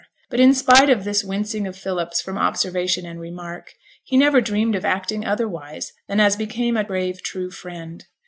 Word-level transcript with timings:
But 0.31 0.39
in 0.39 0.55
spite 0.55 0.89
of 0.89 1.03
this 1.03 1.23
wincing 1.23 1.67
of 1.67 1.77
Philip's 1.77 2.21
from 2.23 2.35
observation 2.35 3.05
and 3.05 3.19
remark, 3.19 3.75
he 4.03 4.17
never 4.17 4.41
dreamed 4.41 4.73
of 4.73 4.83
acting 4.83 5.23
otherwise 5.25 5.93
than 6.07 6.19
as 6.19 6.35
became 6.35 6.75
a 6.75 6.83
brave 6.83 7.21
true 7.21 7.51
friend. 7.51 8.03